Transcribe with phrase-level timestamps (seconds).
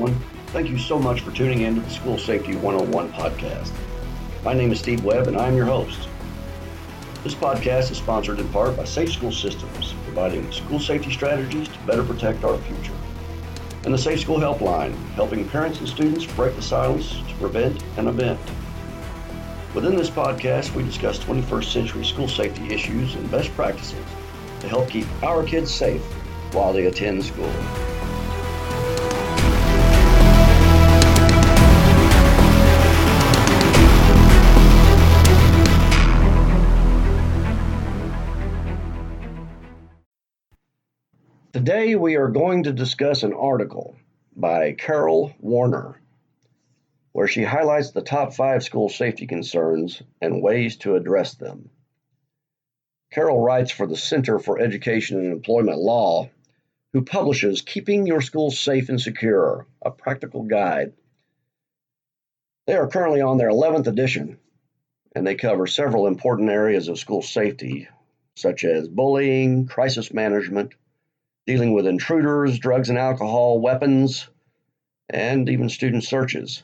[0.00, 0.24] Everyone.
[0.46, 3.70] Thank you so much for tuning in to the School Safety 101 podcast.
[4.42, 6.08] My name is Steve Webb, and I'm your host.
[7.22, 11.78] This podcast is sponsored in part by Safe School Systems, providing school safety strategies to
[11.80, 12.94] better protect our future,
[13.84, 18.08] and the Safe School Helpline, helping parents and students break the silence to prevent an
[18.08, 18.40] event.
[19.74, 24.06] Within this podcast, we discuss 21st century school safety issues and best practices
[24.60, 26.02] to help keep our kids safe
[26.54, 27.52] while they attend school.
[41.60, 43.94] Today, we are going to discuss an article
[44.34, 46.00] by Carol Warner,
[47.12, 51.68] where she highlights the top five school safety concerns and ways to address them.
[53.12, 56.30] Carol writes for the Center for Education and Employment Law,
[56.94, 60.94] who publishes Keeping Your School Safe and Secure, a practical guide.
[62.66, 64.38] They are currently on their 11th edition,
[65.14, 67.86] and they cover several important areas of school safety,
[68.34, 70.72] such as bullying, crisis management,
[71.46, 74.28] dealing with intruders, drugs and alcohol, weapons,
[75.08, 76.62] and even student searches.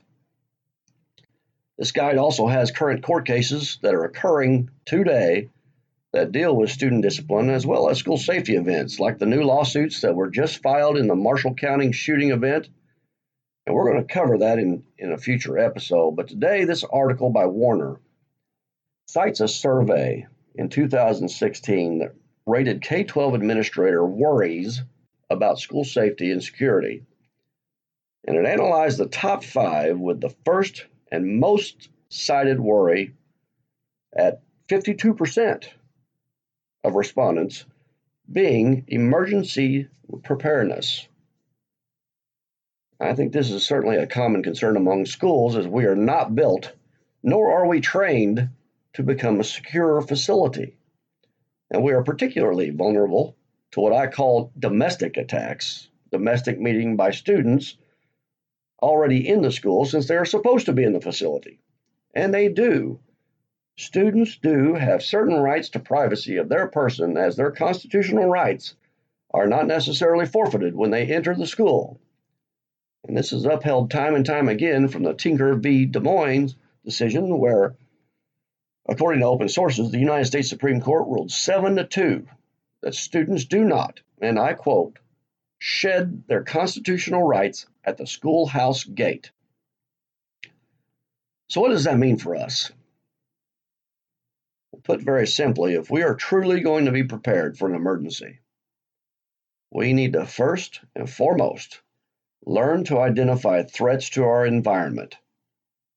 [1.79, 5.51] This guide also has current court cases that are occurring today
[6.13, 10.01] that deal with student discipline as well as school safety events, like the new lawsuits
[10.01, 12.69] that were just filed in the Marshall County shooting event.
[13.67, 16.13] And we're going to cover that in, in a future episode.
[16.13, 18.01] But today, this article by Warner
[19.09, 22.15] cites a survey in 2016 that
[22.47, 24.83] rated K 12 administrator worries
[25.29, 27.05] about school safety and security.
[28.27, 33.15] And it analyzed the top five with the first and most cited worry
[34.17, 35.69] at 52%
[36.85, 37.65] of respondents
[38.31, 39.89] being emergency
[40.23, 41.07] preparedness.
[42.99, 46.73] I think this is certainly a common concern among schools as we are not built,
[47.23, 48.49] nor are we trained
[48.95, 50.77] to become a secure facility.
[51.71, 53.37] And we are particularly vulnerable
[53.73, 57.77] to what I call domestic attacks, domestic meeting by students
[58.83, 61.61] already in the school since they are supposed to be in the facility.
[62.15, 63.01] And they do.
[63.79, 68.75] Students do have certain rights to privacy of their person as their constitutional rights
[69.35, 72.01] are not necessarily forfeited when they enter the school.
[73.07, 75.85] And this is upheld time and time again from the Tinker v.
[75.85, 77.77] Des Moines decision, where
[78.89, 82.29] According to open sources, the United States Supreme Court ruled 7 to 2
[82.83, 84.99] that students do not, and I quote,
[85.59, 89.33] shed their constitutional rights at the schoolhouse gate.
[91.49, 92.71] So, what does that mean for us?
[94.85, 98.39] Put very simply, if we are truly going to be prepared for an emergency,
[99.73, 101.81] we need to first and foremost
[102.45, 105.17] learn to identify threats to our environment.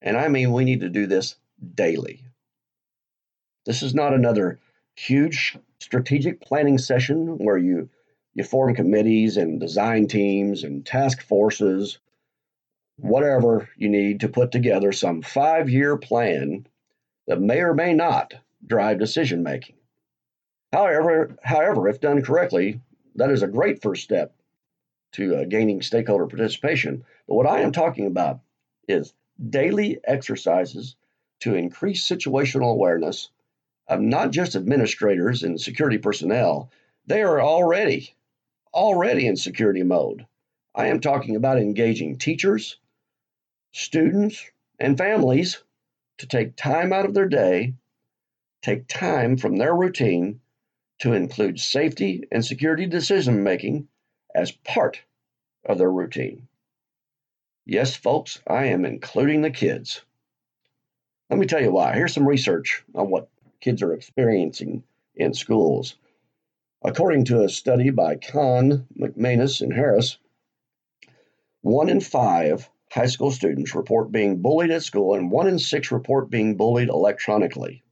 [0.01, 1.35] And I mean, we need to do this
[1.75, 2.25] daily.
[3.69, 4.57] This is not another
[4.95, 7.91] huge strategic planning session where you
[8.33, 11.99] you form committees and design teams and task forces,
[12.95, 16.65] whatever you need to put together some five year plan
[17.27, 18.33] that may or may not
[18.65, 19.75] drive decision making.
[20.73, 22.81] However, however, if done correctly,
[23.17, 24.33] that is a great first step
[25.11, 27.05] to uh, gaining stakeholder participation.
[27.27, 28.39] But what I am talking about
[28.87, 29.13] is
[29.47, 30.95] daily exercises
[31.41, 33.29] to increase situational awareness
[33.89, 36.71] of not just administrators and security personnel,
[37.07, 38.15] they are already,
[38.73, 40.25] already in security mode.
[40.75, 42.77] I am talking about engaging teachers,
[43.71, 44.45] students,
[44.79, 45.63] and families
[46.19, 47.73] to take time out of their day,
[48.61, 50.39] take time from their routine
[50.99, 53.87] to include safety and security decision making
[54.35, 55.01] as part
[55.65, 56.47] of their routine.
[57.65, 60.03] Yes, folks, I am including the kids.
[61.29, 61.93] Let me tell you why.
[61.93, 63.29] Here's some research on what
[63.61, 64.83] kids are experiencing
[65.15, 65.95] in schools.
[66.83, 70.17] According to a study by Kahn, McManus, and Harris,
[71.61, 75.91] one in five high school students report being bullied at school, and one in six
[75.91, 77.83] report being bullied electronically.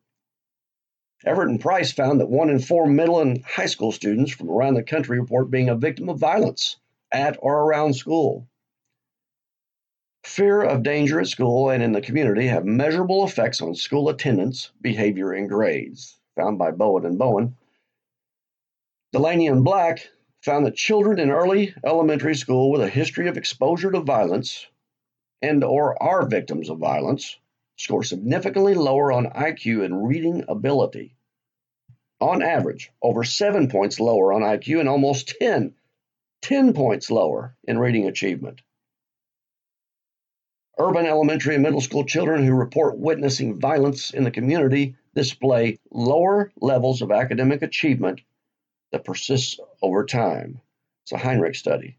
[1.25, 4.75] Everett and Price found that one in four middle and high school students from around
[4.75, 6.77] the country report being a victim of violence
[7.11, 8.47] at or around school.
[10.27, 14.71] Fear of danger at school and in the community have measurable effects on school attendance,
[14.81, 17.55] behavior, and grades, found by Bowen and Bowen.
[19.13, 20.09] Delaney and Black
[20.41, 24.67] found that children in early elementary school with a history of exposure to violence
[25.41, 27.39] and or are victims of violence
[27.77, 31.15] score significantly lower on IQ and reading ability.
[32.19, 35.73] On average, over 7 points lower on IQ and almost 10
[36.41, 38.61] 10 points lower in reading achievement.
[40.79, 46.51] Urban elementary and middle school children who report witnessing violence in the community display lower
[46.61, 48.21] levels of academic achievement
[48.91, 50.61] that persists over time.
[51.03, 51.97] It's a Heinrich study.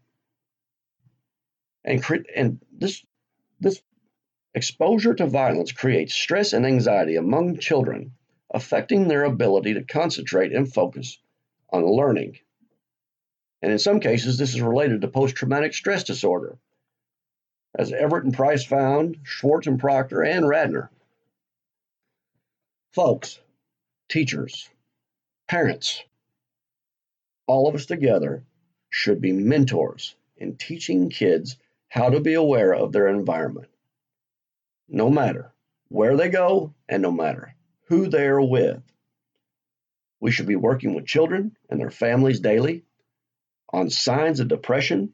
[1.83, 2.03] And,
[2.35, 3.03] and this,
[3.59, 3.81] this
[4.53, 8.13] exposure to violence creates stress and anxiety among children,
[8.51, 11.19] affecting their ability to concentrate and focus
[11.71, 12.37] on learning.
[13.61, 16.57] And in some cases, this is related to post traumatic stress disorder,
[17.75, 20.89] as Everett and Price found, Schwartz and Proctor, and Radner.
[22.91, 23.39] Folks,
[24.09, 24.69] teachers,
[25.47, 26.03] parents,
[27.47, 28.43] all of us together
[28.89, 31.57] should be mentors in teaching kids
[31.89, 33.67] how to be aware of their environment,
[34.87, 35.51] no matter
[35.89, 37.55] where they go and no matter
[37.85, 38.81] who they are with.
[40.19, 42.83] We should be working with children and their families daily
[43.71, 45.13] on signs of depression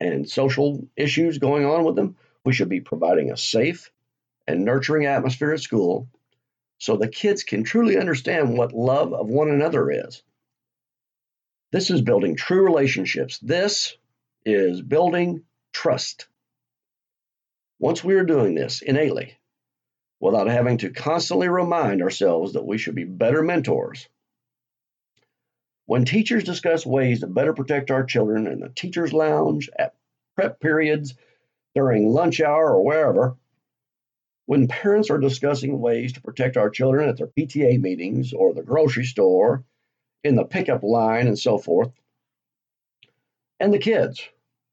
[0.00, 2.16] and social issues going on with them.
[2.44, 3.90] We should be providing a safe
[4.46, 6.08] and nurturing atmosphere at school
[6.78, 10.22] so the kids can truly understand what love of one another is.
[11.72, 13.38] This is building true relationships.
[13.38, 13.96] This
[14.44, 16.28] is building trust.
[17.78, 19.36] Once we are doing this innately,
[20.20, 24.08] without having to constantly remind ourselves that we should be better mentors,
[25.86, 29.94] when teachers discuss ways to better protect our children in the teacher's lounge, at
[30.34, 31.14] prep periods,
[31.74, 33.36] during lunch hour, or wherever,
[34.46, 38.62] when parents are discussing ways to protect our children at their PTA meetings or the
[38.62, 39.64] grocery store,
[40.24, 41.92] in the pickup line, and so forth,
[43.60, 44.28] and the kids,